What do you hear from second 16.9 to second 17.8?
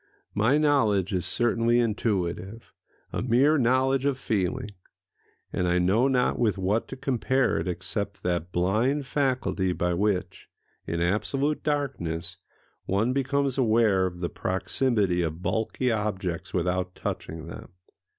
touching them.